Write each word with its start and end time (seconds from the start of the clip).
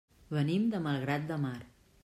Venim 0.37 0.65
de 0.71 0.81
Malgrat 0.87 1.31
de 1.33 1.39
Mar. 1.47 1.57